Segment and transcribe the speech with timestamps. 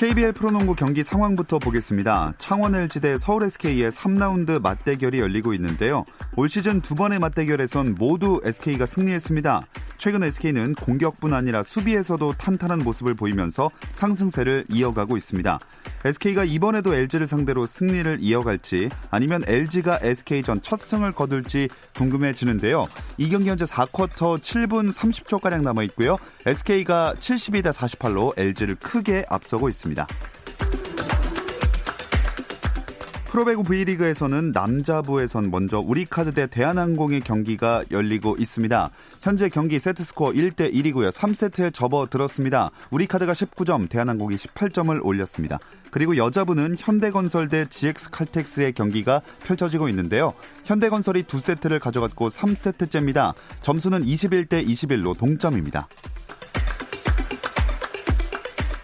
[0.00, 2.32] KBL 프로농구 경기 상황부터 보겠습니다.
[2.38, 6.06] 창원 LG 대 서울 SK의 3라운드 맞대결이 열리고 있는데요.
[6.36, 9.66] 올 시즌 두 번의 맞대결에선 모두 SK가 승리했습니다.
[10.00, 15.60] 최근 SK는 공격뿐 아니라 수비에서도 탄탄한 모습을 보이면서 상승세를 이어가고 있습니다.
[16.06, 21.68] SK가 이번에도 LG를 상대로 승리를 이어갈지 아니면 LG가 SK전 첫 승을 거둘지
[21.98, 22.88] 궁금해지는데요.
[23.18, 26.16] 이 경기 현재 4쿼터 7분 30초가량 남아 있고요.
[26.46, 30.06] SK가 72대 48로 LG를 크게 앞서고 있습니다.
[33.30, 38.90] 프로배구 V리그에서는 남자부에선 먼저 우리카드 대 대한항공의 경기가 열리고 있습니다.
[39.22, 41.12] 현재 경기 세트스코어 1대 1이고요.
[41.12, 42.72] 3세트에 접어들었습니다.
[42.90, 45.60] 우리카드가 19점, 대한항공이 18점을 올렸습니다.
[45.92, 50.34] 그리고 여자부는 현대건설 대 GX칼텍스의 경기가 펼쳐지고 있는데요.
[50.64, 53.34] 현대건설이 2세트를 가져갔고 3세트째입니다.
[53.62, 55.86] 점수는 21대 21로 동점입니다.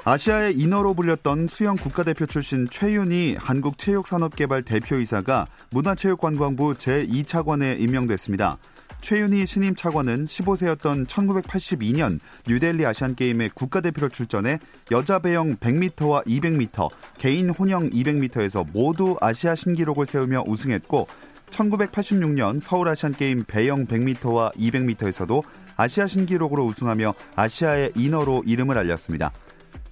[0.09, 8.57] 아시아의 인어로 불렸던 수영 국가대표 출신 최윤이 한국체육산업개발 대표이사가 문화체육관광부 제2차관에 임명됐습니다.
[9.01, 14.61] 최윤희 신임 차관은 15세였던 1982년 뉴델리 아시안게임의 국가대표로 출전해
[14.93, 21.09] 여자 배영 100m와 200m, 개인 혼영 200m에서 모두 아시아 신기록을 세우며 우승했고
[21.51, 25.43] 1986년 서울 아시안게임 배영 100m와 200m에서도
[25.75, 29.33] 아시아 신기록으로 우승하며 아시아의 인어로 이름을 알렸습니다.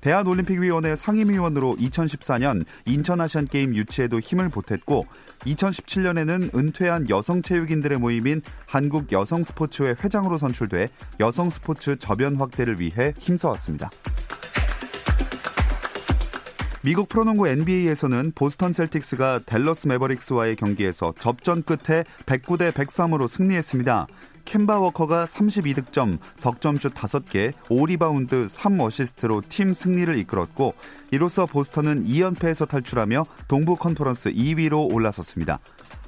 [0.05, 5.07] 대한올림픽위원회 상임위원으로 2014년 인천아시안게임 유치에도 힘을 보탰고
[5.47, 13.91] 2017년에는 은퇴한 여성체육인들의 모임인 한국여성스포츠회 회장으로 선출돼 여성스포츠 저변 확대를 위해 힘써왔습니다.
[16.83, 24.07] 미국 프로농구 NBA에서는 보스턴 셀틱스가 댈러스 매버릭스와의 경기에서 접전 끝에 109대 103으로 승리했습니다.
[24.45, 30.75] 켐바 워커가 32득점, 석점슛 5개, 5리바운드 3어시스트로 팀 승리를 이끌었고
[31.11, 35.59] 이로써 보스턴은 2연패에서 탈출하며 동부 컨퍼런스 2위로 올라섰습니다.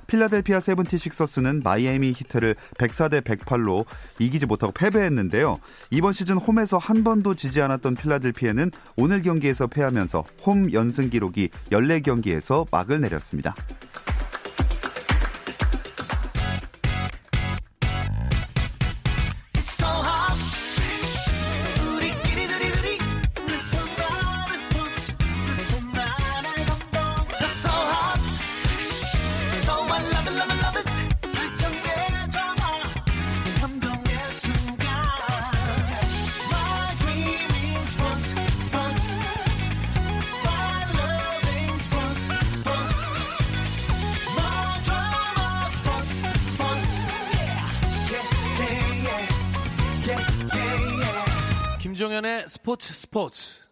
[0.07, 3.85] 필라델피아 세븐티식서스는 마이애미 히트를 104대 108로
[4.19, 5.59] 이기지 못하고 패배했는데요.
[5.91, 12.67] 이번 시즌 홈에서 한 번도 지지 않았던 필라델피아는 오늘 경기에서 패하면서 홈 연승 기록이 14경기에서
[12.71, 13.55] 막을 내렸습니다.
[52.17, 53.66] 김종현의 스포츠 스포츠.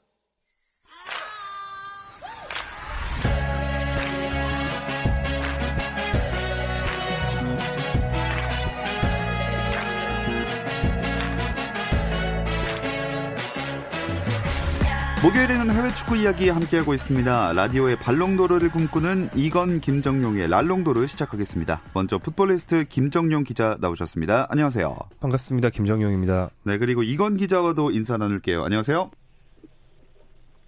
[15.24, 17.54] 목요일에는 해외 축구 이야기 함께하고 있습니다.
[17.54, 21.80] 라디오의 발롱도르를 꿈꾸는 이건 김정용의 랄롱도르 시작하겠습니다.
[21.94, 24.48] 먼저 풋볼리스트 김정용 기자 나오셨습니다.
[24.50, 24.94] 안녕하세요.
[25.22, 25.70] 반갑습니다.
[25.70, 26.50] 김정용입니다.
[26.66, 28.64] 네, 그리고 이건 기자와도 인사 나눌게요.
[28.64, 29.10] 안녕하세요.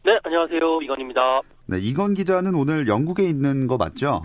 [0.06, 0.81] 네, 안녕하세요.
[0.81, 1.43] 이건입니다.
[1.67, 4.23] 네, 이건 기자는 오늘 영국에 있는 거 맞죠?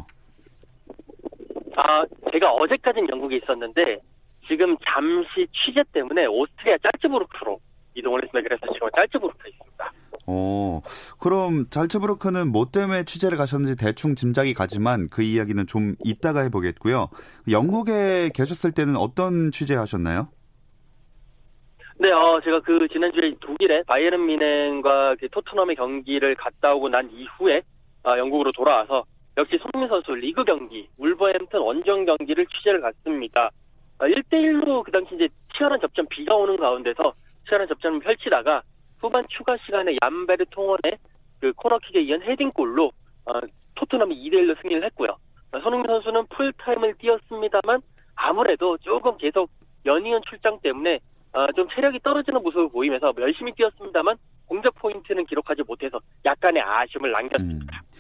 [1.76, 4.00] 아, 제가 어제까지는 영국에 있었는데
[4.48, 7.60] 지금 잠시 취재 때문에 오스트리아 짤츠부르크로
[7.96, 8.48] 이동을 했습니다.
[8.48, 9.61] 그래서 지금 짤츠부르크에 있습니다.
[10.82, 17.10] 어, 그럼 잘츠부르크는 뭐 때문에 취재를 가셨는지 대충 짐작이 가지만 그 이야기는 좀 이따가 해보겠고요.
[17.50, 20.30] 영국에 계셨을 때는 어떤 취재하셨나요?
[22.00, 27.62] 네, 어, 제가 그 지난주에 독일에 바이에른 미넨과 그 토트넘의 경기를 갔다 오고 난 이후에
[28.04, 29.04] 어, 영국으로 돌아와서
[29.38, 33.52] 역시 손흥민 선수 리그 경기, 울버햄튼 원정 경기를 취재를 갔습니다.
[34.00, 37.14] 어, 1대1로 그 당시 이제 치열한 접전 비가 오는 가운데서
[37.48, 38.64] 치열한 접전을 펼치다가
[39.02, 40.98] 후반 추가 시간에 얀베르 통원의
[41.40, 42.92] 그 코너킥에 이은 헤딩골로
[43.26, 43.34] 어,
[43.76, 45.10] 토트넘이 2대 1로 승리를 했고요.
[45.52, 47.82] 어, 손흥민 선수는 풀타임을 뛰었습니다만
[48.16, 49.50] 아무래도 조금 계속
[49.86, 51.00] 연이은 출장 때문에
[51.34, 57.82] 어, 좀 체력이 떨어지는 모습을 보이면서 열심히 뛰었습니다만 공격 포인트는 기록하지 못해서 약간의 아쉬움을 남겼습니다.
[57.84, 57.92] 음.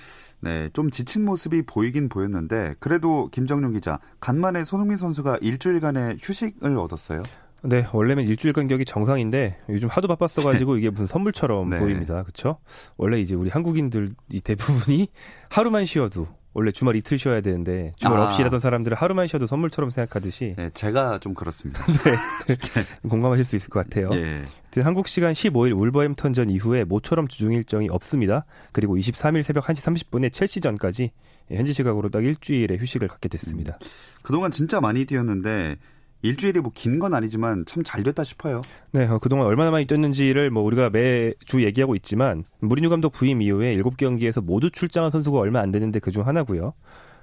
[0.44, 7.24] 네, 좀 지친 모습이 보이긴 보였는데 그래도 김정룡 기자 간만에 손흥민 선수가 일주일간의 휴식을 얻었어요.
[7.64, 11.80] 네, 원래는 일주일 간격이 정상인데 요즘 하도 바빴어 가지고 이게 무슨 선물처럼 네.
[11.80, 12.24] 보입니다.
[12.24, 12.58] 그렇죠?
[12.98, 15.08] 원래 이제 우리 한국인들 이 대부분이
[15.50, 18.26] 하루만 쉬어도 원래 주말 이틀 쉬어야 되는데 주말 아.
[18.26, 21.82] 없이 일하던 사람들은 하루만 쉬어도 선물처럼 생각하듯이 네, 제가 좀 그렇습니다.
[22.04, 23.08] 네.
[23.08, 24.10] 공감하실 수 있을 것 같아요.
[24.14, 24.42] 예.
[24.82, 28.46] 한국 시간 15일 울버햄턴전 이후에 모처럼 주중 일정이 없습니다.
[28.74, 31.12] 그리고 23일 새벽 1시 30분에 첼시전까지
[31.50, 33.78] 현지 시각으로 딱 일주일의 휴식을 갖게 됐습니다.
[33.82, 33.88] 음.
[34.22, 35.78] 그동안 진짜 많이 뛰었는데
[36.24, 38.62] 일주일이 뭐 긴 건 아니지만 참 잘 됐다 싶어요.
[38.92, 43.76] 네, 어, 그동안 얼마나 많이 뛰었는지를 뭐 우리가 매주 얘기하고 있지만 무리뉴 감독 부임 이후에
[43.78, 46.74] 7경기에서 모두 출장한 선수가 얼마 안 되는데 그중 하나고요.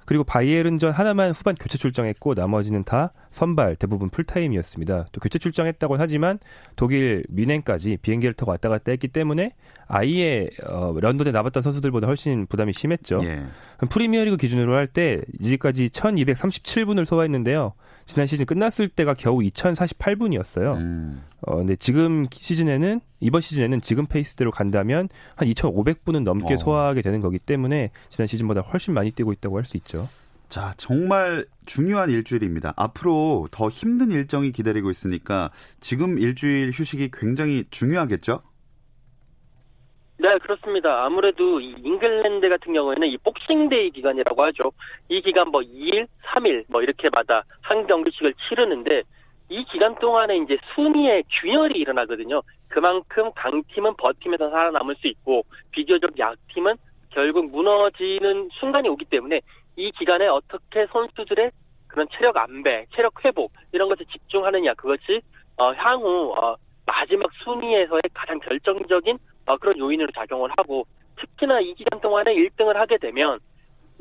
[0.09, 5.05] 그리고 바이에른전 하나만 후반 교체 출장했고 나머지는 다 선발 대부분 풀타임이었습니다.
[5.11, 6.39] 또 교체 출장했다고는 하지만
[6.75, 9.53] 독일 미넨까지 비행기를 타고 왔다 갔다 했기 때문에
[9.85, 13.21] 아예 어, 런던에 남았던 선수들보다 훨씬 부담이 심했죠.
[13.23, 13.43] 예.
[13.87, 17.73] 프리미어리그 기준으로 할 때 이제까지 1237분을 소화했는데요.
[18.07, 20.77] 지난 시즌 끝났을 때가 겨우 2048분이었어요.
[20.77, 21.21] 음.
[21.41, 26.57] 어, 근데 지금 시즌에는 이번 시즌에는 지금 페이스대로 간다면 한 2,500분은 넘게 어.
[26.57, 30.07] 소화하게 되는 거기 때문에 지난 시즌보다 훨씬 많이 뛰고 있다고 할 수 있죠.
[30.47, 32.73] 자, 정말 중요한 일주일입니다.
[32.75, 38.41] 앞으로 더 힘든 일정이 기다리고 있으니까 지금 일주일 휴식이 굉장히 중요하겠죠?
[40.17, 41.05] 네, 그렇습니다.
[41.05, 44.71] 아무래도 이 잉글랜드 같은 경우에는 이 박싱데이 기간이라고 하죠.
[45.07, 49.03] 이 기간 뭐 2일, 3일 뭐 이렇게마다 한 경기씩을 치르는데
[49.49, 52.41] 이 기간 동안에 이제 순위의 균열이 일어나거든요.
[52.69, 56.75] 그만큼 강팀은 버티면서 살아남을 수 있고 비교적 약팀은
[57.09, 59.41] 결국 무너지는 순간이 오기 때문에
[59.75, 61.51] 이 기간에 어떻게 선수들의
[61.87, 65.21] 그런 체력 안배, 체력 회복 이런 것에 집중하느냐 그것이
[65.57, 66.55] 어, 향후 어,
[66.85, 69.17] 마지막 순위에서의 가장 결정적인
[69.47, 70.85] 어, 그런 요인으로 작용을 하고
[71.17, 73.39] 특히나 이 기간 동안에 1등을 하게 되면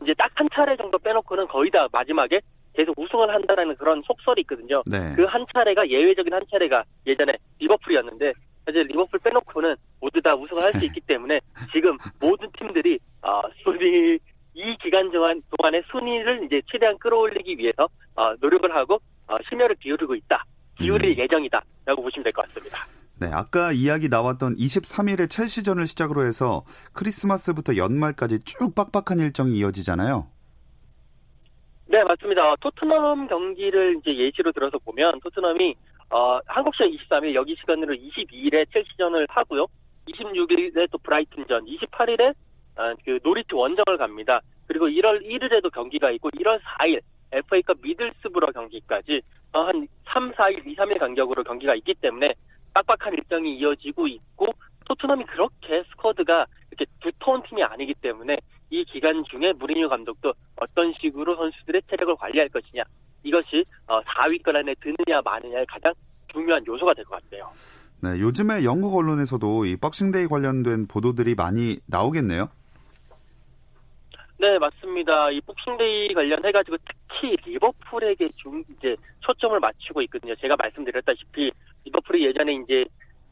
[0.03, 2.41] 이제 딱 한 차례 정도 빼놓고는 거의 다 마지막에
[2.75, 4.85] 계속 우승을 한다는 그런 속설이 있거든요.
[4.87, 5.15] 네.
[5.17, 8.33] 그한 차례가 예외적인 한 차례가 예전에 리버풀이었는데
[8.69, 11.41] 사실 리버풀 빼놓고는 모두 다 우승을 할 수 있기 때문에
[11.73, 14.19] 지금 모든 팀들이 어, 순위
[14.55, 20.45] 이 기간 동안의 순위를 이제 최대한 끌어올리기 위해서 어, 노력을 하고 어, 심혈을 기울이고 있다.
[20.77, 21.23] 기울일 음.
[21.23, 22.79] 예정이다라고 보시면 될 것 같습니다.
[23.21, 30.29] 네, 아까 이야기 나왔던 23일에 첼시전을 시작으로 해서 크리스마스부터 연말까지 쭉 빡빡한 일정이 이어지잖아요.
[31.87, 32.55] 네, 맞습니다.
[32.61, 35.75] 토트넘 경기를 이제 예시로 들어서 보면 토트넘이
[36.11, 39.67] 어, 한국 시간 23일 여기 시간으로 22일에 첼시전을 하고요.
[40.07, 42.35] 26일에 또 브라이튼전, 28일에
[42.77, 44.41] 어, 그 노리치 원정을 갑니다.
[44.67, 47.01] 그리고 1월 1일에도 경기가 있고 1월 4일
[47.33, 49.21] FA컵 미들스브러 경기까지
[49.53, 52.35] 어, 한 3, 4일, 2, 3일 간격으로 경기가 있기 때문에
[52.75, 54.47] 빡빡한 일정이 이어지고 있고
[54.87, 58.39] 토트넘이 그렇게 스쿼드가 이렇게 두터운 팀이 아니기 때문에
[58.71, 62.85] 이 기간 중에 무리뉴 감독도 어떤 식으로 선수들의 체력을 관리할 것이냐
[63.23, 65.93] 이것이 4위권 어, 안에 드느냐 마느냐의 가장
[66.33, 67.51] 중요한 요소가 될 것 같아요.
[68.01, 72.49] 네, 요즘에 영국 언론에서도 이 박싱데이 관련된 보도들이 많이 나오겠네요.
[74.41, 75.31] 네, 맞습니다.
[75.33, 80.37] 이 복싱데이 관련해가지고 특히 리버풀에게 중, 이제 초점을 맞추고 있거든요.
[80.37, 81.51] 제가 말씀드렸다시피
[81.85, 82.85] 리버풀이 예전에 이제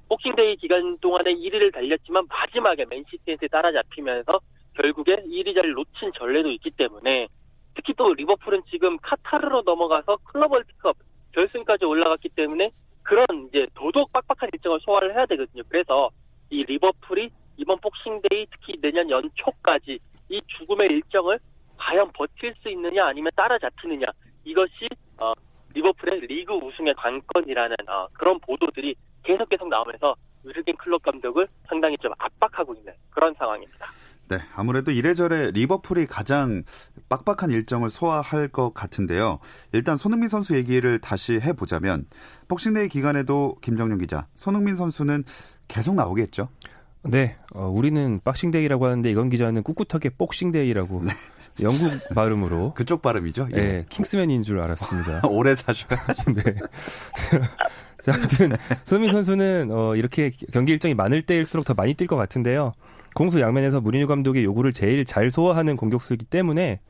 [0.08, 4.40] 복싱데이 기간 동안에 1위를 달렸지만 마지막에 맨시티한테 따라잡히면서
[4.74, 7.28] 결국에 1위 자리를 놓친 전례도 있기 때문에
[7.76, 10.96] 특히 또 리버풀은 지금 카타르로 넘어가서 클럽 월드컵
[11.32, 12.70] 결승까지 올라갔기 때문에
[13.02, 15.62] 그런 이제 더더욱 빡빡한 일정을 소화를 해야 되거든요.
[15.68, 16.10] 그래서
[16.50, 19.98] 이 리버풀이 이번 복싱데이 특히 내년 연초까지
[20.30, 21.38] 이 죽음의 일정을
[21.76, 24.06] 과연 버틸 수 있느냐 아니면 따라잡히느냐
[24.44, 25.32] 이것이 어,
[25.74, 32.12] 리버풀의 리그 우승의 관건이라는 어, 그런 보도들이 계속 계속 나오면서 유르겐 클럽 감독을 상당히 좀
[32.18, 33.86] 압박하고 있는 그런 상황입니다.
[34.28, 36.62] 네, 아무래도 이래저래 리버풀이 가장
[37.08, 39.38] 빡빡한 일정을 소화할 것 같은데요.
[39.72, 42.06] 일단 손흥민 선수 얘기를 다시 해보자면
[42.48, 45.24] 복싱데이 기간에도 김정용 기자, 손흥민 선수는
[45.68, 46.48] 계속 나오겠죠?
[47.02, 51.12] 네, 어, 우리는 박싱데이라고 하는데 이건 기자는 꿋꿋하게 복싱데이라고 네.
[51.62, 53.48] 영국 발음으로 그쪽 발음이죠?
[53.52, 55.22] 예, 네, 킹스맨인 줄 알았습니다.
[55.30, 55.98] 오래 사셔야
[56.34, 56.42] 네.
[58.02, 58.52] 자, 아무튼
[58.84, 62.72] 손흥민 선수는 어, 이렇게 경기 일정이 많을 때일수록 더 많이 뛸 것 같은데요.
[63.14, 66.80] 공수 양면에서 무리뉴 감독의 요구를 제일 잘 소화하는 공격수이기 때문에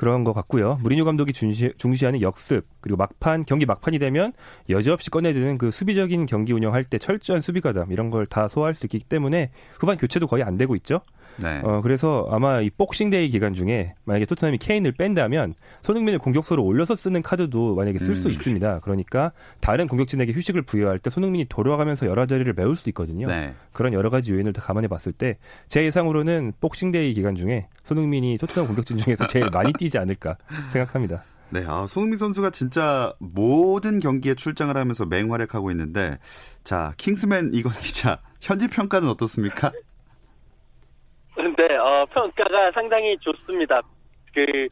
[0.00, 0.78] 그런 것 같고요.
[0.80, 4.32] 무리뉴 감독이 중시, 중시하는 역습 그리고 막판 경기 막판이 되면
[4.70, 8.86] 여지없이 꺼내드는 그 수비적인 경기 운영할 때 철저한 수비 가담 이런 걸 다 소화할 수
[8.86, 11.02] 있기 때문에 후반 교체도 거의 안 되고 있죠.
[11.42, 11.60] 네.
[11.64, 17.22] 어, 그래서 아마 이 복싱데이 기간 중에 만약에 토트넘이 케인을 뺀다면 손흥민을 공격수로 올려서 쓰는
[17.22, 18.30] 카드도 만약에 쓸수 음.
[18.32, 18.80] 있습니다.
[18.80, 23.26] 그러니까 다른 공격진에게 휴식을 부여할 때 손흥민이 돌아가면서 여러 자리를 메울 수 있거든요.
[23.26, 23.54] 네.
[23.72, 28.66] 그런 여러 가지 요인을 다 감안해 봤을 때 제 예상으로는 복싱데이 기간 중에 손흥민이 토트넘
[28.66, 30.36] 공격진 중에서 제일 많이 뛰지 않을까
[30.72, 31.24] 생각합니다.
[31.50, 36.18] 네, 아, 손흥민 선수가 진짜 모든 경기에 출장을 하면서 맹활약하고 있는데,
[36.62, 39.72] 자, 킹스맨 이건 기자, 현지 평가는 어떻습니까?
[41.36, 43.82] 네, 어, 평가가 상당히 좋습니다.
[44.34, 44.68] 그,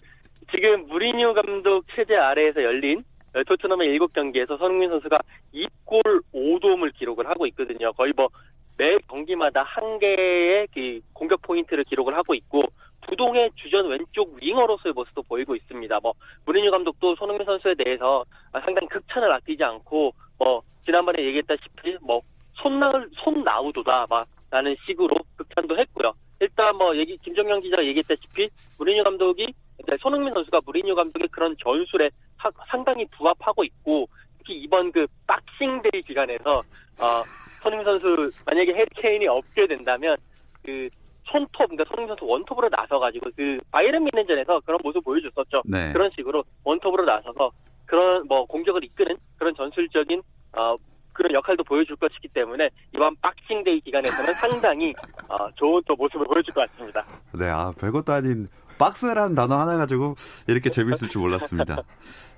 [0.50, 5.18] 지금 무리뉴 감독 체제 아래에서 열린 어, 토트넘의 7경기에서 손흥민 선수가
[5.54, 7.92] 2골 5도움을 기록을 하고 있거든요.
[7.92, 8.28] 거의 뭐,
[8.76, 12.62] 매 경기마다 한 개의 그 공격 포인트를 기록을 하고 있고,
[13.06, 16.00] 부동의 주전 왼쪽 윙어로서의 모습도 보이고 있습니다.
[16.02, 22.20] 뭐, 무리뉴 감독도 손흥민 선수에 대해서 아, 상당히 극찬을 아끼지 않고, 뭐, 지난번에 얘기했다시피, 뭐,
[22.54, 26.12] 손날, 손나우두다, 막, 라는 식으로 극찬도 했고요.
[26.40, 32.10] 일단 뭐 얘기 김정용 기자가 얘기했다시피 무리뉴 감독이 이제 손흥민 선수가 무리뉴 감독의 그런 전술에
[32.38, 36.62] 사- 상당히 부합하고 있고 특히 이번 그 박싱데이 기간에서
[37.00, 37.22] 어,
[37.62, 40.16] 손흥민 선수 만약에 해리케인이 없게 된다면
[40.64, 40.88] 그
[41.24, 45.62] 손톱 그러니까 손흥민 선수 원톱으로 나서가지고 그 바이에른 뮌헨전에서 그런 모습 보여줬었죠.
[45.66, 45.92] 네.
[45.92, 47.50] 그런 식으로 원톱으로 나서서
[47.84, 50.22] 그런 뭐 공격을 이끄는 그런 전술적인
[50.56, 50.76] 어
[51.18, 54.94] 그런 역할도 보여줄 것이기 때문에 이번 박싱데이 기간에서는 상당히
[55.28, 57.04] 어, 좋은 또 모습을 보여줄 것 같습니다.
[57.34, 58.46] 네, 아, 별것도 아닌
[58.78, 60.14] 박스라는 단어 하나 가지고
[60.46, 61.82] 이렇게 재밌을 줄 몰랐습니다.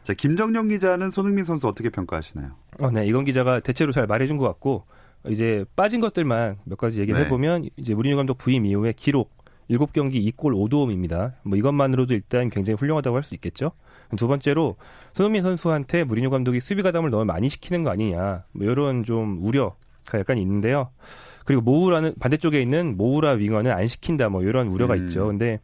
[0.03, 2.53] 자, 김정용 기자는 손흥민 선수 어떻게 평가하시나요?
[2.81, 4.87] 어, 네, 이건 기자가 대체로 잘 말해준 것 같고
[5.29, 7.27] 이제 빠진 것들만 몇 가지 얘기를 네.
[7.27, 9.31] 해보면 이제 무리뉴 감독 부임 이후에 기록
[9.69, 11.35] 7경기 2골 5도움입니다.
[11.43, 13.73] 뭐 이것만으로도 일단 굉장히 훌륭하다고 할 수 있겠죠.
[14.17, 14.77] 두 번째로
[15.13, 18.45] 손흥민 선수한테 무리뉴 감독이 수비 가담을 너무 많이 시키는 거 아니냐.
[18.53, 19.75] 뭐 이런 좀 우려가
[20.15, 20.91] 약간 있는데요.
[21.45, 25.07] 그리고 모우라는 반대쪽에 있는 모우라 윙어는 안 시킨다 뭐 이런 우려가 음.
[25.07, 25.27] 있죠.
[25.27, 25.59] 근데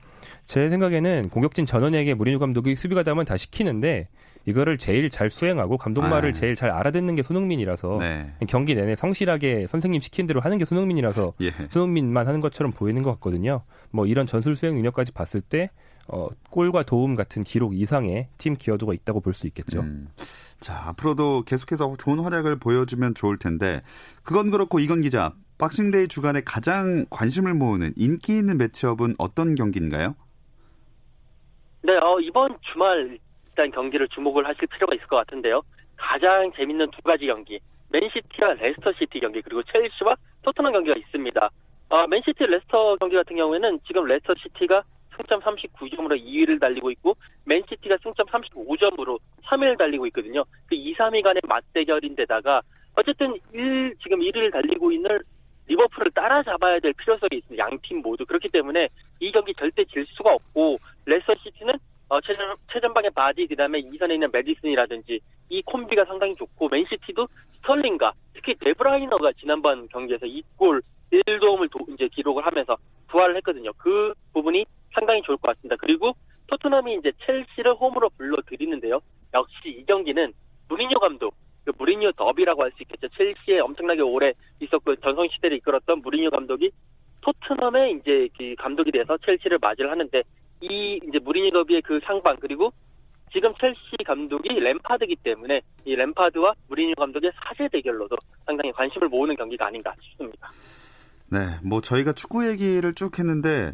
[0.46, 4.08] 제 생각에는 공격진 전원에게 무리뉴 감독이 수비 가담은 다 시키는데
[4.46, 6.32] 이거를 제일 잘 수행하고 감독 말을 아.
[6.32, 8.32] 제일 잘 알아듣는 게 손흥민이라서 네.
[8.48, 11.52] 경기 내내 성실하게 선생님 시킨 대로 하는 게 손흥민이라서 예.
[11.68, 13.62] 손흥민만 하는 것처럼 보이는 것 같거든요.
[13.90, 15.70] 뭐 이런 전술 수행 능력까지 봤을 때
[16.08, 19.80] 어, 골과 도움 같은 기록 이상의 팀 기여도가 있다고 볼 수 있겠죠.
[19.80, 20.08] 음.
[20.60, 23.82] 자, 앞으로도 계속해서 좋은 활약을 보여주면 좋을 텐데,
[24.22, 30.14] 그건 그렇고 이건 기자, 박싱데이 주간에 가장 관심을 모으는 인기 있는 매치업은 어떤 경기인가요?
[31.82, 33.18] 네, 어, 이번 주말
[33.56, 35.62] 일단 경기를 주목을 하실 필요가 있을 것 같은데요.
[35.96, 37.58] 가장 재밌는 두 가지 경기,
[37.90, 41.50] 맨시티와 레스터시티 경기 그리고 첼시와 토트넘 경기가 있습니다.
[41.88, 44.82] 어, 맨시티 레스터 경기 같은 경우에는 지금 레스터시티가
[45.16, 50.44] 승점 39점으로 2위를 달리고 있고 맨시티가 승점 35점으로 3위를 달리고 있거든요.
[50.66, 52.60] 그 2, 3위 간의 맞대결인데다가
[52.96, 55.18] 어쨌든 1, 지금 1위를 달리고 있는
[55.68, 57.64] 리버풀을 따라잡아야 될 필요성이 있습니다.
[57.64, 58.26] 양 팀 모두.
[58.26, 58.88] 그렇기 때문에
[59.20, 61.72] 이 경기 절대 질 수가 없고 레스터시티는
[62.08, 68.12] 어, 최전, 최전방의 바디 그 다음에 이선에 있는 메디슨이라든지 이 콤비가 상당히 좋고 맨시티도 스털링과
[68.34, 72.76] 특히 데브라이너가 지난번 경기에서 2골 1도움을 도, 이제 기록을 하면서
[73.08, 73.72] 부활을 했거든요.
[73.78, 75.76] 그 부분이 상당히 좋을 것 같습니다.
[75.78, 76.12] 그리고
[76.48, 79.00] 토트넘이 이제 첼시를 홈으로 불러들이는데요.
[79.34, 80.32] 역시 이 경기는
[80.68, 81.34] 무리뉴 감독,
[81.64, 83.08] 그 무리뉴 더비라고 할 수 있겠죠.
[83.16, 86.70] 첼시에 엄청나게 오래 있었고 전성 시대를 이끌었던 무리뉴 감독이
[87.20, 90.22] 토트넘의 이제 그 감독이 돼서 첼시를 맞이를 하는데
[90.60, 92.72] 이 이제 무리뉴 더비의 그 상방 그리고
[93.32, 99.66] 지금 첼시 감독이 램파드기 때문에 이 램파드와 무리뉴 감독의 사제 대결로도 상당히 관심을 모으는 경기가
[99.66, 100.50] 아닌가 싶습니다.
[101.30, 103.72] 네, 뭐 저희가 축구 얘기를 쭉 했는데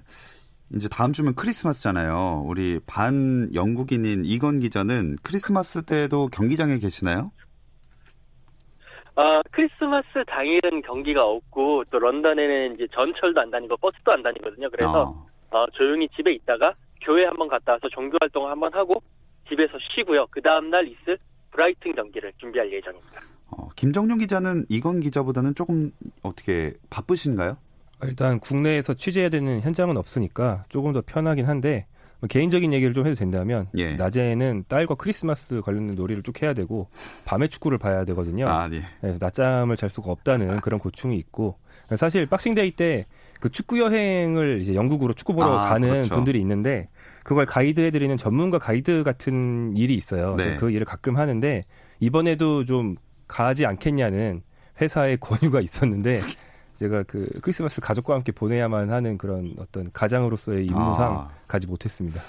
[0.75, 2.45] 이제 다음 주면 크리스마스잖아요.
[2.47, 7.31] 우리 반 영국인인 이건 기자는 크리스마스 때도 경기장에 계시나요?
[9.15, 14.71] 아, 크리스마스 당일은 경기가 없고 또 런던에는 이제 전철도 안 다니고 버스도 안 다니거든요.
[14.71, 19.03] 그래서 어, 어, 조용히 집에 있다가 교회 한번 갔다 와서 종교 활동을 한번 하고
[19.49, 20.27] 집에서 쉬고요.
[20.31, 21.19] 그 다음 날 있을
[21.51, 23.21] 브라이튼 경기를 준비할 예정입니다.
[23.51, 25.91] 어, 김정용 기자는 이건 기자보다는 조금
[26.23, 27.57] 어떻게 바쁘신가요?
[28.05, 31.87] 일단 국내에서 취재해야 되는 현장은 없으니까 조금 더 편하긴 한데
[32.21, 33.95] 뭐 개인적인 얘기를 좀 해도 된다면 예.
[33.97, 36.89] 낮에는 딸과 크리스마스 관련된 놀이를 쭉 해야 되고
[37.25, 38.49] 밤에 축구를 봐야 되거든요.
[38.49, 38.83] 아, 네.
[39.03, 41.59] 네, 낮잠을 잘 수가 없다는 그런 고충이 있고
[41.97, 43.07] 사실 박싱데이 때
[43.43, 46.15] 그 축구 여행을 이제 영국으로 축구 보러 아, 가는 그렇죠.
[46.15, 46.89] 분들이 있는데
[47.25, 50.37] 그걸 가이드해드리는 전문가 가이드 같은 일이 있어요.
[50.37, 50.55] 네.
[50.55, 51.65] 제가 그 일을 가끔 하는데
[51.99, 52.95] 이번에도 좀
[53.27, 54.43] 가지 않겠냐는
[54.81, 56.21] 회사의 권유가 있었는데
[56.75, 61.29] 제가 그 크리스마스 가족과 함께 보내야만 하는 그런 어떤 가장으로서의 임무상 아.
[61.49, 62.21] 가지 못했습니다.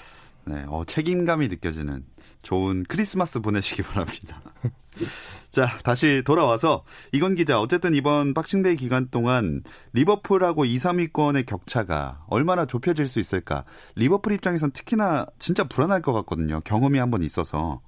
[0.46, 2.04] 네, 어, 책임감이 느껴지는
[2.44, 4.40] 좋은 크리스마스 보내시기 바랍니다.
[5.50, 12.66] 자, 다시 돌아와서 이건 기자, 어쨌든 이번 박싱데이 기간 동안 리버풀하고 2, 3위권의 격차가 얼마나
[12.66, 13.64] 좁혀질 수 있을까?
[13.96, 16.60] 리버풀 입장에선 특히나 진짜 불안할 것 같거든요.
[16.64, 17.80] 경험이 한 번 있어서.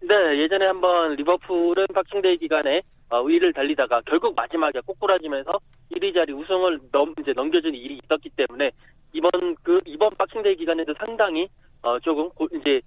[0.00, 5.52] 네, 예전에 한번 리버풀은 박싱데이 기간에 어, 위를 달리다가 결국 마지막에 꼬꾸라지면서
[5.92, 8.70] 1위 자리 우승을 넘 이제 넘겨준 일이 있었기 때문에
[9.12, 9.30] 이번
[9.62, 11.48] 그 이번 박싱데이 기간에도 상당히
[11.82, 12.80] 어 조금 고, 이제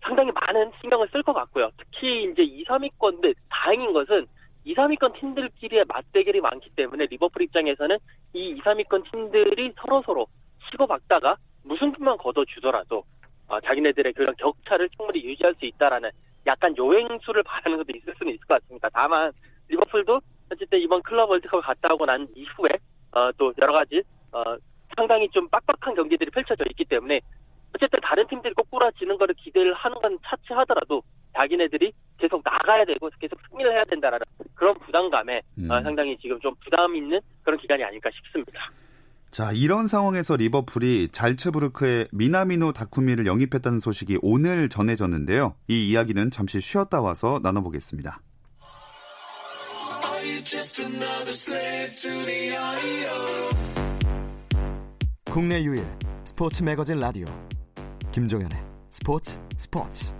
[0.00, 1.70] 상당히 많은 신경을 쓸 것 같고요.
[1.76, 4.26] 특히 이제 2, 3위권인데 다행인 것은
[4.64, 7.98] 2, 3위권 팀들끼리의 맞대결이 많기 때문에 리버풀 입장에서는
[8.34, 10.26] 이 2, 3위권 팀들이 서로 서로
[10.70, 13.04] 치고받다가 무승부만 거둬주더라도
[13.48, 16.10] 어, 자기네들의 그런 격차를 충분히 유지할 수 있다라는
[16.46, 18.88] 약간 요행수를 바라는 것도 있을 수는 있을 것 같습니다.
[18.92, 19.32] 다만
[19.68, 20.20] 리버풀도
[20.52, 22.70] 어쨌든 이번 클럽 월드컵을 갔다 오고 난 이후에
[23.12, 24.42] 어, 또 여러 가지 어,
[24.96, 27.20] 상당히 좀 빡빡한 경기들이 펼쳐져 있기 때문에
[27.76, 31.02] 어쨌든 다른 팀들이 꼬꾸라 지는 거를 기대를 하는 건 차치하더라도
[31.34, 35.70] 자기네들이 계속 나가야 되고 계속 승리를 해야 된다라는 그런 부담감에 음.
[35.70, 38.72] 어, 상당히 지금 좀 부담 있는 그런 기간이 아닐까 싶습니다.
[39.30, 45.56] 자, 이런 상황에서 리버풀이 잘츠부르크의 미나미노 다쿠미를 영입했다는 소식이 오늘 전해졌는데요.
[45.68, 48.20] 이 이야기는 잠시 쉬었다 와서 나눠보겠습니다.
[55.30, 55.84] 국내 유일
[56.24, 57.26] 스포츠 매거진 라디오
[58.16, 58.56] 김종현의
[58.88, 60.14] 스포츠 스포츠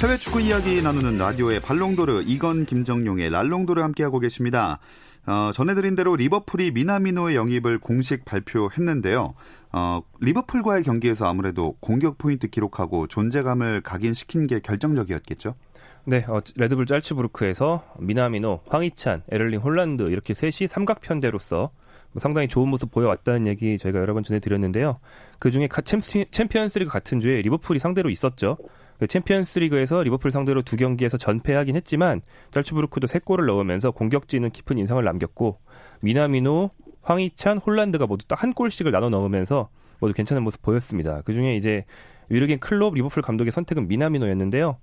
[0.00, 4.78] 해외 축구 이야기 나누는 라디오의 발롱도르 이건 김정용의 발롱도르 함께하고 계십니다.
[5.26, 9.34] 어, 전해드린 대로 리버풀이 미나미노의 영입을 공식 발표했는데요.
[9.72, 15.56] 어, 리버풀과의 경기에서 아무래도 공격 포인트 기록하고 존재감을 각인시킨 게 결정적이었겠죠.
[16.04, 21.85] 네, 어, 레드불 짤츠부르크에서 미나미노, 황희찬, 엘링 홀란드 이렇게 셋이 삼각편대로서 뭐
[22.18, 24.98] 상당히 좋은 모습 보여왔다는 얘기 저희가 여러 번 전해드렸는데요.
[25.38, 25.68] 그 중에
[26.30, 28.56] 챔피언스리그 같은 주에 리버풀이 상대로 있었죠.
[28.98, 35.02] 그 챔피언스리그에서 리버풀 상대로 두 경기에서 전패하긴 했지만 짤츠부르크도 세 골을 넣으면서 공격진은 깊은 인상을
[35.04, 35.58] 남겼고
[36.00, 36.70] 미나미노,
[37.02, 39.68] 황희찬, 홀란드가 모두 딱 한 골씩을 나눠 넣으면서
[39.98, 41.22] 모두 괜찮은 모습 보였습니다.
[41.24, 41.84] 그 중에 이제
[42.30, 44.78] 유르겐 클롭 리버풀 감독의 선택은 미나미노였는데요.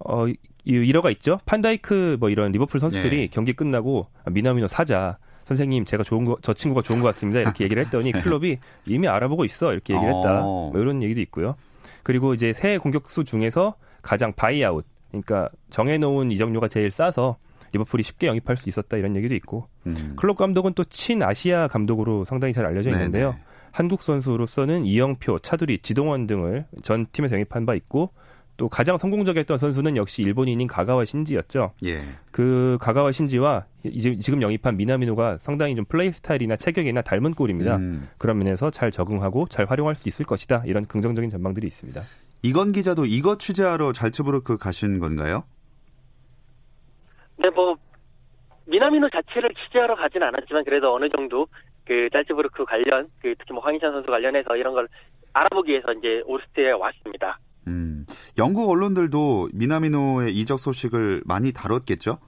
[0.00, 1.38] 어, 이 일화가 있죠.
[1.46, 3.28] 판다이크 뭐 이런 리버풀 선수들이 네.
[3.28, 5.18] 경기 끝나고 아, 미나미노 사자.
[5.48, 9.44] 선생님 제가 좋은 거 저 친구가 좋은 것 같습니다 이렇게 얘기를 했더니 클롭이 이미 알아보고
[9.44, 10.70] 있어 이렇게 얘기를 했다 어.
[10.72, 11.56] 뭐 이런 얘기도 있고요
[12.02, 17.36] 그리고 이제 세 공격수 중에서 가장 바이아웃 그러니까 정해놓은 이적료가 제일 싸서
[17.72, 20.14] 리버풀이 쉽게 영입할 수 있었다 이런 얘기도 있고 음.
[20.16, 23.04] 클롭 감독은 또 친 아시아 감독으로 상당히 잘 알려져 네네.
[23.04, 23.36] 있는데요
[23.70, 28.10] 한국 선수로서는 이영표, 차두리, 지동원 등을 전 팀에서 영입한 바 있고
[28.58, 31.72] 또 가장 성공적이었던 선수는 역시 일본인인 가가와 신지였죠.
[31.84, 32.00] 예.
[32.32, 37.76] 그 가가와 신지와 이제 지금 영입한 미나미노가 상당히 좀 플레이 스타일이나 체격이나 닮은 꼴입니다.
[37.76, 38.08] 음.
[38.18, 40.64] 그런 면에서 잘 적응하고 잘 활용할 수 있을 것이다.
[40.66, 42.02] 이런 긍정적인 전망들이 있습니다.
[42.42, 45.44] 이건 기자도 이거 취재하러 잘츠부르크 가신 건가요?
[47.36, 47.76] 네, 뭐
[48.66, 51.46] 미나미노 자체를 취재하러 가진 않았지만 그래도 어느 정도
[51.86, 54.88] 그 짤츠부르크 관련 그 특히 뭐 황희찬 선수 관련해서 이런 걸
[55.32, 57.38] 알아보기 위해서 이제 오스트리아에 왔습니다.
[57.68, 58.06] 음.
[58.38, 62.18] 영국 언론들도 미나미노의 이적 소식을 많이 다뤘겠죠?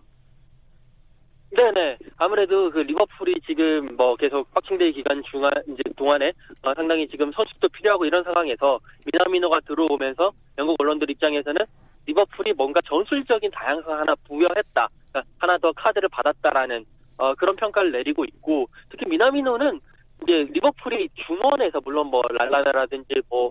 [1.57, 1.98] 네네.
[2.16, 7.68] 아무래도 그 리버풀이 지금 뭐 계속 박싱데이 기간 중간 이제 동안에 어, 상당히 지금 선수도
[7.68, 8.79] 필요하고 이런 상황에서
[9.12, 11.61] 미나미노가 들어오면서 영국 언론들 입장에서는
[12.07, 16.85] 리버풀이 뭔가 전술적인 다양성 하나 부여했다, 그러니까 하나 더 카드를 받았다라는
[17.18, 19.81] 어, 그런 평가를 내리고 있고 특히 미나미노는
[20.22, 23.50] 이제 리버풀이 중원에서 물론 뭐 랄라나라든지 뭐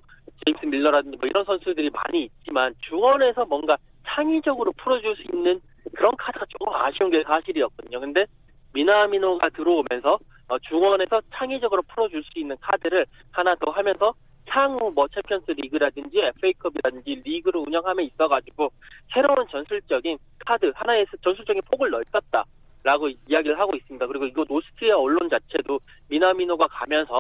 [0.50, 5.62] 제임스 밀너라든지 뭐 이런 선수들이 많이 있지만 중원에서 뭔가 창의적으로 풀어줄 수 있는
[5.96, 8.00] 그런 카드가 조금 아쉬운 게 사실이었거든요.
[8.00, 8.26] 근데
[8.74, 14.14] 미나미노가 들어오면서 어, 중원에서 창의적으로 풀어줄 수 있는 카드를 하나 더 하면서
[14.48, 18.72] 향후 뭐 챔피언스 리그라든지 FA컵이라든지 리그를 운영함에 있어가지고
[19.14, 24.08] 새로운 전술적인 카드 하나의 전술적인 폭을 넓혔다라고 이야기를 하고 있습니다.
[24.08, 27.20] 그리고 이거 오스트리아 언론 자체도 미나미노가 가면서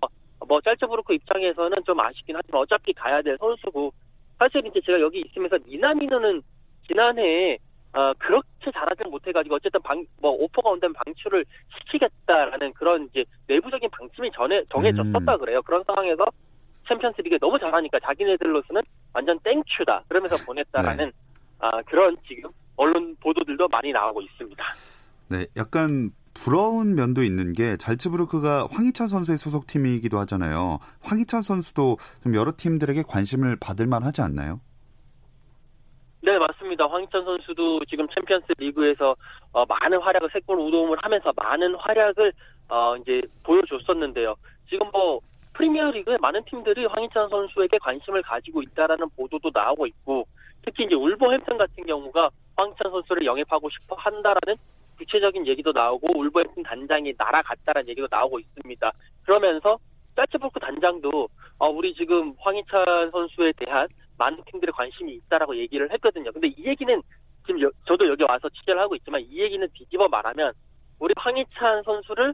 [0.50, 3.94] 뭐 짤츠부르크 입장에서는 좀 아쉽긴 하지만 어차피 가야 될 선수고
[4.40, 6.42] 사실 이제 제가 여기 있으면서 미나미노는
[6.88, 7.60] 지난해에
[7.94, 11.46] 어, 그렇게 잘하지는 못해가지고 어쨌든 방, 뭐 오퍼가 온다면 방출을
[11.78, 15.40] 시키겠다라는 그런 이제 내부적인 방침이 전에 정해졌었다 음.
[15.40, 15.62] 그래요.
[15.62, 16.26] 그런 상황에서
[16.88, 18.82] 챔피언스 리그에 너무 잘하니까 자기네들로서는
[19.14, 20.04] 완전 땡큐다.
[20.08, 21.12] 그러면서 보냈다라는 네.
[21.60, 24.64] 아, 그런 지금 언론 보도들도 많이 나오고 있습니다.
[25.30, 30.80] 네, 약간 부러운 면도 있는 게 잘츠부르크가 황희찬 선수의 소속팀이기도 하잖아요.
[31.02, 34.62] 황희찬 선수도 좀 여러 팀들에게 관심을 받을 만하지 않나요?
[36.21, 36.88] 네, 맞습니다.
[36.88, 39.15] 황희찬 선수도 지금 챔피언스 리그에서
[39.52, 42.32] 어, 많은 활약을 세골 오도움을 하면서 많은 활약을
[42.69, 44.36] 어, 이제 보여줬었는데요.
[44.69, 45.19] 지금 뭐
[45.54, 50.25] 프리미어 리그의 많은 팀들이 황희찬 선수에게 관심을 가지고 있다라는 보도도 나오고 있고
[50.63, 54.56] 특히 이제 울버햄튼 같은 경우가 황희찬 선수를 영입하고 싶어 한다라는
[55.00, 58.92] 구체적인 얘기도 나오고 울버햄튼 단장이 날아갔다라는 얘기도 나오고 있습니다.
[59.24, 59.78] 그러면서
[60.16, 66.32] 짤츠부르크 단장도 어, 우리 지금 황희찬 선수에 대한 많은 팀들의 관심이 있다라고 얘기를 했거든요.
[66.32, 67.02] 근데 이 얘기는
[67.46, 70.54] 지금 여, 저도 여기 와서 취재를 하고 있지만 이 얘기는 뒤집어 말하면
[71.00, 72.34] 우리 황희찬 선수를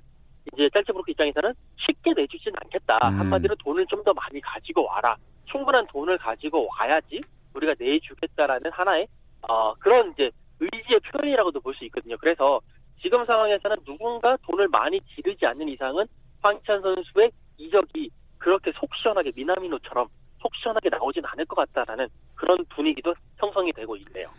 [0.54, 2.98] 이제 짤츠부르크 입장에서는 쉽게 내주지는 않겠다.
[3.10, 3.20] 음.
[3.20, 5.16] 한마디로 돈을 좀 더 많이 가지고 와라.
[5.46, 7.22] 충분한 돈을 가지고 와야지
[7.54, 9.08] 우리가 내주겠다라는 하나의
[9.48, 12.16] 어, 그런 이제 의지의 표현이라고도 볼 수 있거든요.
[12.18, 12.60] 그래서
[13.02, 16.06] 지금 상황에서는 누군가 돈을 많이 지르지 않는 이상은
[16.42, 20.08] 황희찬 선수의 이적이 그렇게 속 시원하게 미나미노처럼
[20.42, 24.30] 속 시원하게 나오진 않을 것 같다라는 그런 분위기도 형성이 되고 있네요.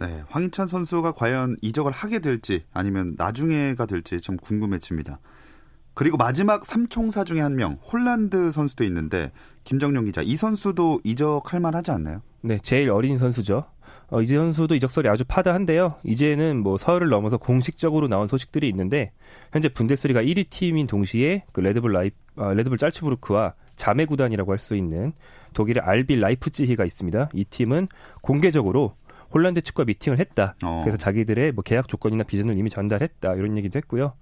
[0.00, 5.18] 네, 황희찬 선수가 과연 이적을 하게 될지 아니면 나중에가 될지 좀 궁금해집니다.
[5.94, 9.32] 그리고 마지막 삼총사 중에 한 명, 홀란드 선수도 있는데
[9.64, 12.22] 김정용 기자, 이 선수도 이적할 만하지 않나요?
[12.40, 13.64] 네, 제일 어린 선수죠.
[14.10, 15.96] 어, 이제 선수도 이적설이 아주 파다한데요.
[16.02, 19.12] 이제는 뭐 서울을 넘어서 공식적으로 나온 소식들이 있는데
[19.52, 24.76] 현재 분데스리가 1위 팀인 동시에 그 레드불 라이 어, 레드불 짤츠부르크와 자매 구단이라고 할 수
[24.76, 25.12] 있는
[25.54, 27.30] 독일의 RB 라이프치히가 있습니다.
[27.34, 27.88] 이 팀은
[28.22, 28.94] 공개적으로
[29.34, 30.54] 홀란드 측과 미팅을 했다.
[30.64, 30.80] 어.
[30.82, 33.34] 그래서 자기들의 뭐 계약 조건이나 비전을 이미 전달했다.
[33.34, 34.14] 이런 얘기도 했고요.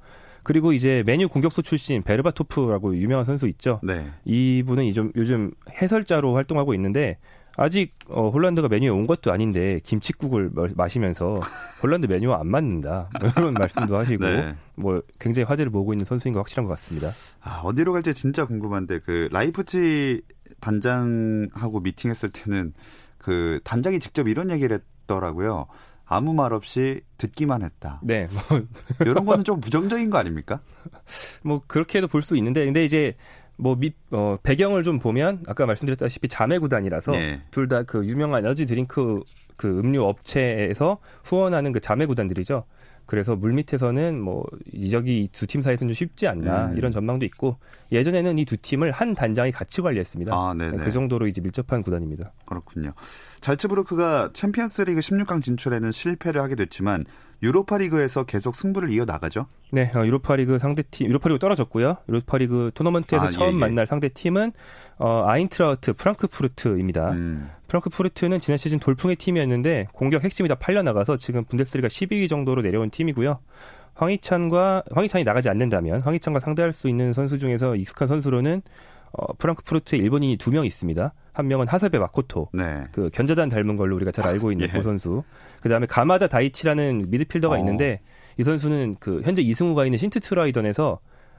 [0.42, 3.80] 그리고 이제 맨유 공격수 출신 베르바토프라고 유명한 선수 있죠.
[3.82, 4.06] 네.
[4.24, 7.18] 이분은 좀 요즘 해설자로 활동하고 있는데
[7.58, 11.40] 아직 어, 홀란드가 맨유에 온 것도 아닌데 김치국을 마- 마시면서
[11.82, 13.54] 홀란드 맨유와 안 맞는다 뭐 이런
[13.88, 14.54] 말씀도 하시고 네.
[14.74, 17.10] 뭐 굉장히 화제를 모으고 있는 선수인 거 확실한 것 같습니다.
[17.40, 20.20] 아, 어디로 갈지 진짜 궁금한데 그 라이프치히
[20.60, 22.72] 단장하고 미팅했을 때는
[23.18, 25.66] 그 단장이 직접 이런 얘기를 했더라고요.
[26.08, 28.00] 아무 말 없이 듣기만 했다.
[28.04, 28.60] 네, 뭐,
[29.00, 30.60] 이런 거는 좀 부정적인 거 아닙니까?
[31.42, 33.16] 뭐 그렇게도 볼 수 있는데 근데 이제
[33.56, 37.42] 뭐 밑, 어, 배경을 좀 보면 아까 말씀드렸다시피 자매 구단이라서 예.
[37.50, 39.20] 둘다 그 유명한 에너지 드링크
[39.56, 42.64] 그 음료 업체에서 후원하는 그 자매 구단들이죠.
[43.06, 46.76] 그래서 물 밑에서는 뭐 이적이 두 팀 사이에서는 좀 쉽지 않나 음.
[46.76, 47.56] 이런 전망도 있고
[47.92, 50.34] 예전에는 이 두 팀을 한 단장이 같이 관리했습니다.
[50.34, 50.78] 아, 네네.
[50.78, 52.32] 그 정도로 이제 밀접한 구단입니다.
[52.46, 52.92] 그렇군요.
[53.40, 57.04] 잘츠부르크가 챔피언스리그 16강 진출에는 실패를 하게 됐지만
[57.42, 59.46] 유로파리그에서 계속 승부를 이어 나가죠.
[59.72, 61.98] 네, 어, 유로파리그 상대팀 유로파리그 떨어졌고요.
[62.08, 63.60] 유로파리그 토너먼트에서 아, 처음 예, 예.
[63.60, 64.52] 만날 상대팀은
[64.98, 67.10] 어, 아인트라우트 프랑크푸르트입니다.
[67.12, 67.50] 음.
[67.68, 72.90] 프랑크푸르트는 지난 시즌 돌풍의 팀이었는데 공격 핵심이 다 팔려 나가서 지금 분데스리가 12위 정도로 내려온
[72.90, 73.38] 팀이고요.
[73.94, 78.62] 황희찬과 황희찬이 나가지 않는다면 황희찬과 상대할 수 있는 선수 중에서 익숙한 선수로는
[79.16, 81.12] 어, 프랑크푸르트에 일본인이 두 명 있습니다.
[81.32, 82.48] 한 명은 하세베 마코토.
[82.52, 82.82] 네.
[82.92, 84.72] 그 견자단 닮은 걸로 우리가 잘 알고 있는 예.
[84.72, 85.22] 그 선수.
[85.60, 87.58] 그 다음에 가마다 다이치라는 미드필더가 어.
[87.58, 88.00] 있는데
[88.38, 90.98] 이 선수는 그 현재 이승우가 있는 신트트라이던에서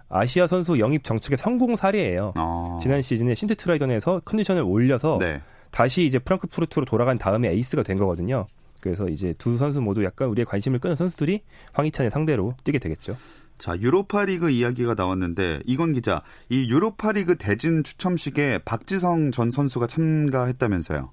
[0.09, 2.33] 아시아 선수 영입 정책의 성공 사례예요.
[2.37, 2.77] 어.
[2.81, 5.41] 지난 시즌에 신트트라이던에서 컨디션을 올려서 네.
[5.71, 8.47] 다시 이제 프랑크푸르트로 돌아간 다음에 에이스가 된 거거든요.
[8.79, 11.41] 그래서 이제 두 선수 모두 약간 우리의 관심을 끄는 선수들이
[11.73, 13.17] 황희찬의 상대로 뛰게 되겠죠.
[13.57, 19.87] 자, 유로파 리그 이야기가 나왔는데 이건 기자, 이 유로파 리그 대진 추첨식에 박지성 전 선수가
[19.87, 21.11] 참가했다면서요.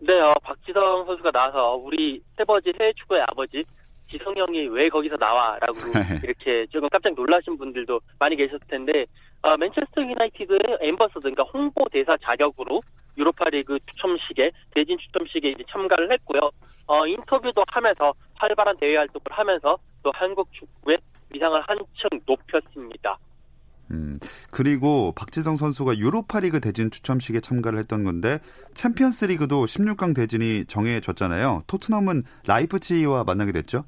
[0.00, 3.64] 네, 어, 박지성 선수가 나와서 우리 세버지 해외 축구의 아버지
[4.10, 5.78] 지성 형이 왜 거기서 나와라고
[6.22, 9.06] 이렇게 조금 깜짝 놀라신 분들도 많이 계셨을 텐데
[9.42, 12.82] 어, 맨체스터 유나이티드의 엠버서더 그러니까 홍보 대사 자격으로
[13.16, 16.50] 유로파리그 추첨식에 대진 추첨식에 이제 참가를 했고요.
[16.86, 20.98] 어, 인터뷰도 하면서 활발한 대외 활동을 하면서 또 한국 축구의
[21.30, 23.18] 위상을 한층 높였습니다.
[23.90, 24.18] 음,
[24.50, 28.38] 그리고 박지성 선수가 유로파리그 대진 추첨식에 참가를 했던 건데
[28.74, 31.64] 챔피언스리그도 16강 대진이 정해졌잖아요.
[31.66, 33.84] 토트넘은 라이프치히와 만나게 됐죠.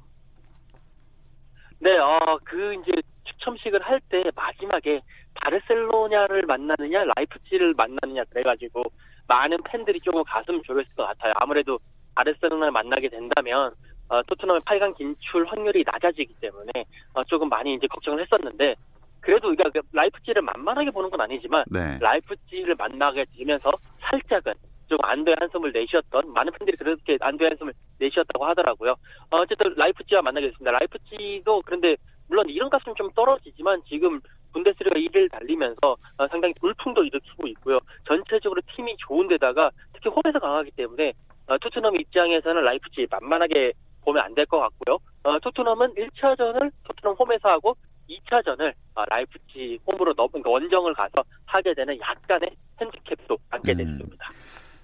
[1.79, 2.91] 네, 어, 그 이제
[3.25, 5.01] 추첨식을 할 때 마지막에
[5.35, 8.83] 바르셀로냐를 만나느냐 라이프치를 만나느냐 그래가지고
[9.27, 11.33] 많은 팬들이 조금 가슴 졸였을 것 같아요.
[11.35, 11.79] 아무래도
[12.15, 13.73] 바르셀로나를 만나게 된다면
[14.09, 16.71] 어, 토트넘의 8강 진출 확률이 낮아지기 때문에
[17.13, 18.75] 어, 조금 많이 이제 걱정을 했었는데
[19.21, 21.97] 그래도 우리가 그 라이프치히를 만만하게 보는 건 아니지만 네.
[21.99, 24.53] 라이프치히를 만나게 되면서 살짝은
[24.87, 28.91] 좀 안도의 한숨을 내쉬었던 많은 팬들이 그렇게 안도의 한숨을 내쉬었다고 하더라고요.
[29.31, 30.71] 어, 어쨌든 라이프치히와 만나게 됐습니다.
[30.71, 31.97] 라이프치히도 그런데
[32.29, 34.21] 물론 이름값은 좀 떨어지지만 지금
[34.53, 37.79] 분데스리가 1위를 달리면서 어, 상당히 돌풍도 일으키고 있고요.
[38.07, 41.13] 전체적으로 팀이 좋은 데다가 특히 홈에서 강하기 때문에
[41.47, 43.73] 어, 토트넘 입장에서는 라이프치히 만만하게
[44.07, 44.95] 보면 안 될 것 같고요.
[45.23, 47.75] 어, 토트넘은 1차전을 토트넘 홈에서 하고
[48.09, 53.77] 2차전을 어, 라이프치히 홈으로 넘, 그러니까 원정을 가서 하게 되는 약간의 핸디캡도 안게 음.
[53.77, 54.29] 됐습니다.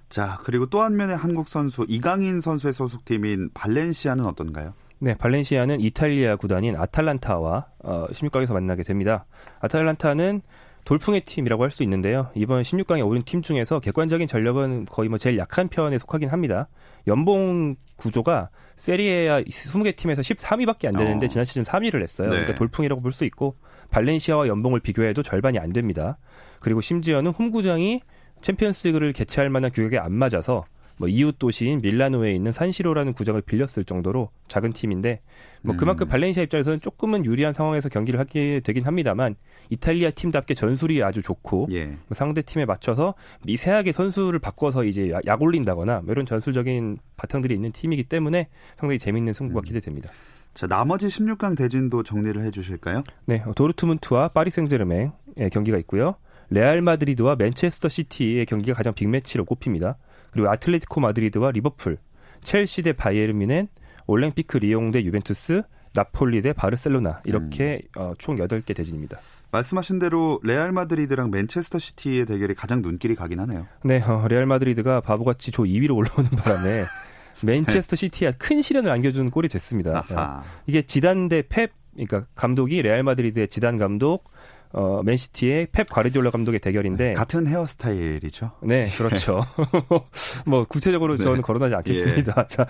[0.10, 4.74] 자, 그리고 또 한 명의 한국 선수 이강인 선수의 소속팀인 발렌시아는 어떤가요?
[5.00, 9.26] 네, 발렌시아는 이탈리아 구단인 아탈란타와 어, 16강에서 만나게 됩니다.
[9.62, 10.42] 아탈란타는
[10.86, 12.30] 돌풍의 팀이라고 할 수 있는데요.
[12.36, 16.68] 이번 16강에 오른 팀 중에서 객관적인 전력은 거의 뭐 제일 약한 편에 속하긴 합니다.
[17.08, 21.30] 연봉 구조가 세리에아 20개 팀에서 13위밖에 안 되는데 어.
[21.30, 22.28] 지난 시즌 3위를 했어요.
[22.28, 22.32] 네.
[22.36, 23.56] 그러니까 돌풍이라고 볼 수 있고
[23.92, 26.18] 발렌시아와 연봉을 비교해도 절반이 안 됩니다.
[26.60, 28.02] 그리고 심지어는 홈구장이
[28.42, 30.66] 챔피언스리그를 개최할 만한 규격에 안 맞아서
[31.04, 35.20] 뭐 이웃 도시인 밀라노에 있는 산시로라는 구장을 빌렸을 정도로 작은 팀인데
[35.62, 36.10] 뭐 그만큼 음.
[36.10, 39.36] 발렌시아 입장에서는 조금은 유리한 상황에서 경기를 하게 되긴 합니다만
[39.70, 41.88] 이탈리아 팀답게 전술이 아주 좋고 예.
[41.88, 47.54] 뭐 상대 팀에 맞춰서 미세하게 선수를 바꿔서 이제 야- 약 올린다거나 뭐 이런 전술적인 바탕들이
[47.54, 49.64] 있는 팀이기 때문에 상당히 재밌는 승부가 음.
[49.64, 50.10] 기대됩니다.
[50.54, 53.04] 자, 나머지 16강 대진도 정리를 해 주실까요?
[53.26, 55.12] 네, 어, 도르트문트와 파리 생제르맹의
[55.52, 56.16] 경기가 있고요.
[56.50, 59.98] 레알 마드리드와 맨체스터 시티의 경기가 가장 빅매치로 꼽힙니다.
[60.34, 61.98] 그리고 아틀레티코 마드리드와 리버풀,
[62.44, 63.68] 첼시 대 바이에른 뮌헨,
[64.08, 69.20] 올랭피크 리옹 대 유벤투스, 나폴리 대 바르셀로나 이렇게 어, 총 8개 대진입니다.
[69.52, 73.68] 말씀하신 대로 레알 마드리드랑 맨체스터 시티의 대결이 가장 눈길이 가긴 하네요.
[73.84, 76.84] 네, 어, 레알 마드리드가 바보같이 조 2위로 올라오는 바람에
[77.46, 80.06] 맨체스터 시티에 큰 시련을 안겨준 꼴이 됐습니다.
[80.10, 80.44] 아하.
[80.66, 84.24] 이게 지단 대 펩, 그러니까 감독이 레알 마드리드의 지단 감독,
[84.74, 88.52] 어, 맨시티의 펩 과르디올라 감독의 대결인데 같은 헤어스타일이죠.
[88.62, 89.42] 네, 그렇죠.
[90.48, 91.24] 뭐 구체적으로 네.
[91.24, 92.46] 저는 거론하지 않겠습니다.
[92.48, 92.66] 자,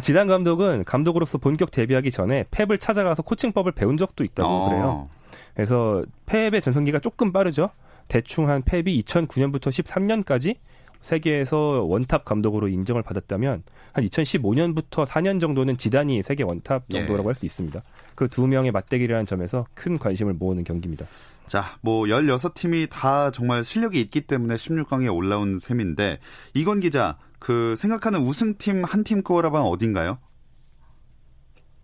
[0.00, 4.68] 지단 감독은 감독으로서 본격 데뷔하기 전에 펩을 찾아가서 코칭법을 배운 적도 있다고 어.
[4.68, 5.08] 그래요.
[5.54, 7.70] 그래서 펩의 전성기가 조금 빠르죠.
[8.08, 10.56] 대충 한 펩이 2009년부터 13년까지
[11.00, 17.28] 세계에서 원탑 감독으로 인정을 받았다면 한 2015년부터 4년 정도는 지단이 세계 원탑 정도라고 예.
[17.28, 17.82] 할수 있습니다.
[18.14, 21.04] 그 두 명의 맞대결이라는 점에서 큰 관심을 모으는 경기입니다.
[21.46, 26.20] 자, 뭐 16팀이 다 정말 실력이 있기 때문에 16강에 올라온 셈인데
[26.54, 30.18] 이건 기자, 그 생각하는 우승팀 한팀 꼽아라면 어딘가요?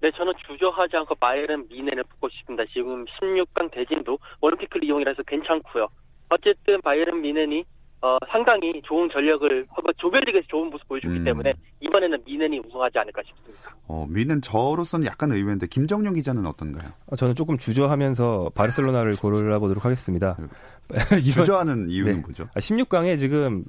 [0.00, 2.64] 네, 저는 주저하지 않고 바이에른 미넨을 뽑고 싶습니다.
[2.72, 5.88] 지금 16강 대진도 올림픽을 이용이라서 괜찮고요.
[6.28, 7.64] 어쨌든 바이에른 미넨이
[8.02, 11.24] 어, 상당히 좋은 전력을 뭐 조별리그에서 좋은 모습 보여줬기 음.
[11.24, 13.74] 때문에 이번에는 미넨이 우승하지 않을까 싶습니다.
[13.88, 16.90] 어, 미는 저로서는 약간 의외인데 김정용 기자는 어떤가요?
[17.06, 20.36] 어, 저는 조금 주저하면서 바르셀로나를 골라보도록 하겠습니다.
[20.90, 22.20] 이번 주저하는 이유는 네.
[22.20, 22.46] 뭐죠?
[22.54, 23.64] 16강에 지금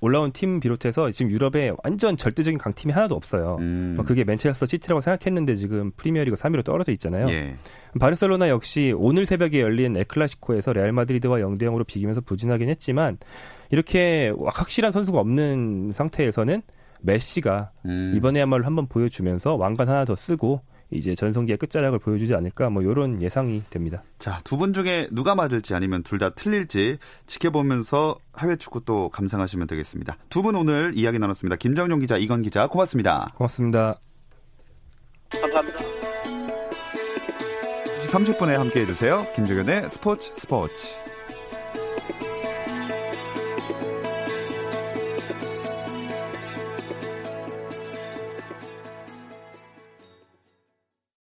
[0.00, 3.56] 올라온 팀 비롯해서 지금 유럽에 완전 절대적인 강팀이 하나도 없어요.
[3.60, 7.28] 음, 뭐 그게 맨체스터 시티라고 생각했는데 지금 프리미어리그 3위로 떨어져 있잖아요.
[7.28, 7.56] 예.
[7.98, 13.18] 바르셀로나 역시 오늘 새벽에 열린 에클라시코에서 레알 마드리드와 0대 0으로 비기면서 부진하긴 했지만
[13.70, 16.62] 이렇게 확실한 선수가 없는 상태에서는
[17.02, 18.12] 메시가 음.
[18.16, 20.60] 이번에야말로 한번 보여주면서 왕관 하나 더 쓰고
[20.92, 24.02] 이제 전성기의 끝자락을 보여주지 않을까 뭐 이런 예상이 됩니다.
[24.18, 29.66] 자, 두 분 중에 누가 맞을지 아니면 둘 다 틀릴지 지켜보면서 해외 축구 또 감상하시면
[29.68, 30.16] 되겠습니다.
[30.28, 31.56] 두 분 오늘 이야기 나눴습니다.
[31.56, 33.32] 김정용 기자, 이건 기자, 고맙습니다.
[33.36, 33.98] 고맙습니다.
[35.30, 35.78] 감사합니다.
[38.10, 39.26] 30분에 함께 해주세요.
[39.36, 40.88] 김정현의 스포츠 스포츠.